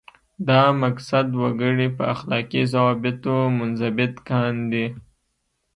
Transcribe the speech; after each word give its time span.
دا 0.47 0.61
مقصد 0.83 1.27
وګړي 1.41 1.87
په 1.97 2.03
اخلاقي 2.13 2.61
ضوابطو 2.73 3.35
منضبط 3.57 4.13
کاندي. 4.29 4.85